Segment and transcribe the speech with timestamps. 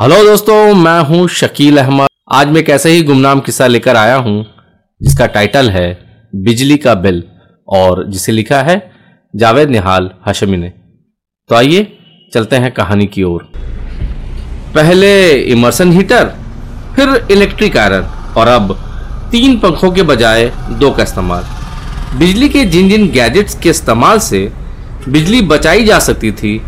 [0.00, 4.44] Hello दोस्तों, मैं हूँ शकील अहमद। आज मैं कैसे ही गुमनाम किस्सा लेकर आया हूँ,
[5.00, 5.98] जिसका टाइटल है
[6.34, 7.22] बिजली का बिल,
[7.68, 8.78] और जिसे लिखा है
[9.34, 11.86] जावेद निहाल हाशमी ने। तो आइए
[12.32, 13.42] चलते हैं कहानी की ओर।
[14.74, 16.32] पहले इमर्सन हीटर
[16.96, 18.74] फिर इलेक्ट्रिक आयरन और अब
[19.32, 21.44] तीन पंखों के बजाय दो का इस्तेमाल।
[22.18, 24.46] बिजली के जिन जिन गैजेट्स के इस्तेमाल से
[25.08, 26.60] बिजली बचाई जा सकती थी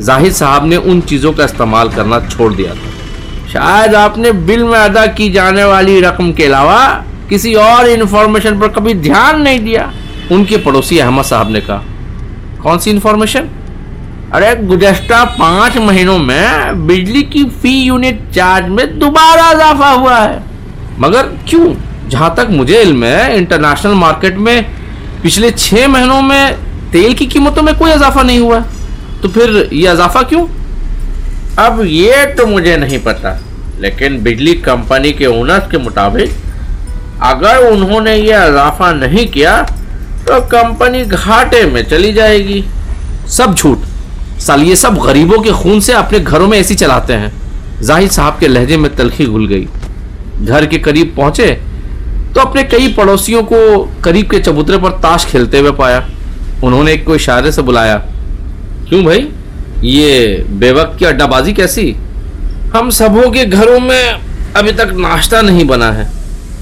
[0.00, 4.78] जाहिद साहब ने उन चीज़ों का इस्तेमाल करना छोड़ दिया था। शायद आपने बिल में
[4.78, 6.80] अदा की जाने वाली रकम के अलावा
[7.28, 9.92] किसी और इन्फॉर्मेशन पर कभी ध्यान नहीं दिया।
[10.32, 11.82] उनके पड़ोसी अहमद साहब ने कहा,
[12.62, 13.48] कौन सी इन्फॉर्मेशन
[14.32, 20.42] अरे, गुजश्ता पाँच महीनों में बिजली की फ़ी यूनिट चार्ज में दोबारा इजाफा हुआ है।
[21.00, 21.74] मगर क्यों?
[22.08, 24.66] जहाँ तक मुझे इल्म है इंटरनेशनल मार्केट में
[25.22, 26.56] पिछले छह महीनों में
[26.92, 28.62] तेल की कीमतों में कोई इजाफा नहीं हुआ।
[29.22, 30.46] तो फिर ये इजाफा क्यों?
[31.58, 33.38] अब ये तो मुझे नहीं पता
[33.80, 36.30] लेकिन बिजली कंपनी के ओनर्स के मुताबिक
[37.24, 39.60] अगर उन्होंने ये इजाफा नहीं किया
[40.28, 42.64] तो कंपनी घाटे में चली जाएगी।
[43.28, 43.78] सब झूठ।
[44.40, 47.32] साल ये सब गरीबों के खून से अपने घरों में ऐसी चलाते हैं।
[47.82, 49.66] जाहिद साहब के लहजे में तलखी घुल गई।
[50.44, 51.46] घर के करीब पहुँचे
[52.34, 53.58] तो अपने कई पड़ोसियों को
[54.04, 56.06] करीब के चबूतरे पर ताश खेलते हुए पाया।
[56.64, 57.96] उन्होंने एक को इशारे से बुलाया
[58.88, 59.28] क्यों भाई?
[59.84, 61.96] ये बेवक की अड्डाबाजी कैसी?
[62.76, 64.20] हम सबों के घरों में
[64.56, 66.10] अभी तक नाश्ता नहीं बना है।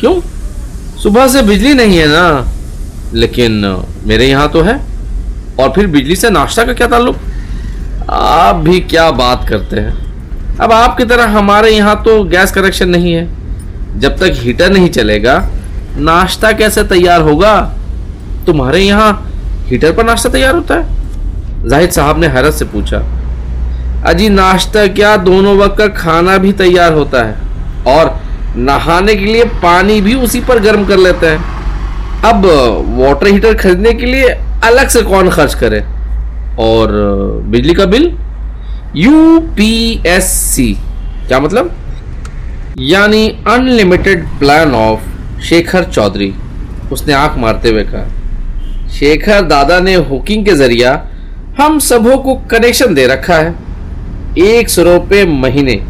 [0.00, 0.20] क्यों?
[1.02, 2.52] सुबह से बिजली नहीं है ना?
[3.14, 4.74] लेकिन मेरे यहाँ तो है।
[5.60, 7.16] और फिर बिजली से नाश्ता का क्या ताल्लुक?
[8.10, 9.94] आप भी क्या बात करते हैं?
[10.58, 13.28] अब आपकी तरह हमारे यहाँ तो गैस कनेक्शन नहीं है।
[14.00, 15.38] जब तक हीटर नहीं चलेगा,
[15.96, 17.60] नाश्ता कैसे तैयार होगा?
[18.46, 19.32] तुम्हारे यहाँ
[19.66, 20.95] हीटर पर नाश्ता तैयार होता है?
[21.66, 22.98] जाहिद साहब ने हैरत से पूछा,
[24.06, 27.34] अजी नाश्ता क्या दोनों वक्त का खाना भी तैयार होता है
[27.88, 28.14] और
[28.58, 31.54] नहाने के लिए पानी भी उसी पर गर्म कर लेते हैं?
[32.24, 32.46] अब
[32.98, 34.28] वाटर हीटर खरीदने के लिए
[34.64, 35.80] अलग से कौन खर्च करे?
[36.60, 36.92] और
[37.50, 38.12] बिजली का bill?
[38.96, 40.72] U P S C
[41.28, 41.74] क्या मतलब?
[42.80, 46.32] यानी unlimited plan of Shekhar Chaudhary,
[46.92, 50.94] उसने आँख मारते हुए कहा। शेखर दादा ने हुकिंग के ज़रिया
[51.60, 53.54] हम सबों को कनेक्शन दे रखा है।
[54.38, 55.80] एक सौ रुपये महीने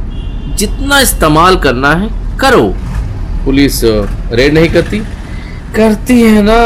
[0.56, 2.62] जितना इस्तेमाल करना है, करो।
[3.44, 4.98] पुलिस रेड नहीं करती।
[5.76, 6.58] करती है ना,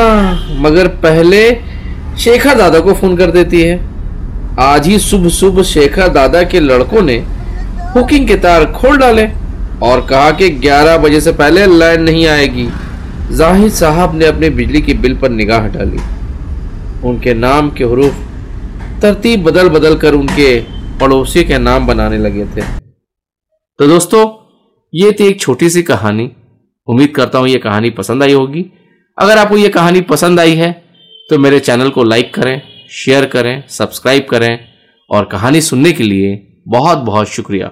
[0.60, 1.42] मगर पहले
[2.18, 3.80] शेखर दादा को फ़ोन कर देती है।
[4.60, 7.16] आज ही सुबह सुबह शेखर दादा के लड़कों ने
[7.96, 9.28] हुकिंग के तार खोल डाले
[9.82, 12.68] और कहा कि 11 बजे से पहले लाइन नहीं आएगी।
[13.36, 16.00] जाहिद साहब ने अपने बिजली के बिल पर निगाह डाली।
[17.08, 18.26] उनके नाम के हरूफ
[19.02, 20.48] तरतीब बदल बदल कर उनके
[21.00, 22.62] पड़ोसी के नाम बनाने लगे थे।
[23.78, 24.24] तो दोस्तों,
[24.92, 26.30] ये थी एक छोटी सी कहानी।
[26.88, 28.64] उम्मीद करता हूँ ये कहानी पसंद आई होगी।
[29.18, 30.70] अगर आपको ये कहानी पसंद आई है
[31.30, 32.60] तो मेरे चैनल को लाइक करें,
[32.94, 34.58] शेयर करें, सब्सक्राइब करें
[35.10, 36.36] और कहानी सुनने के लिए
[36.68, 37.70] बहुत बहुत शुक्रिया।